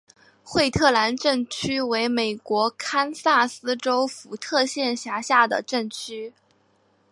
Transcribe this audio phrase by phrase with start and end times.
[0.43, 6.33] 惠特兰镇区为美国堪萨斯州福特县辖下的镇区。